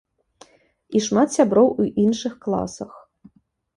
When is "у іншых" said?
1.83-2.33